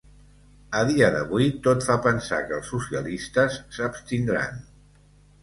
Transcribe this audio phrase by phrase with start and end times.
[0.77, 4.61] A dia d’avui, tot fa pensar que el socialistes s’abstindran.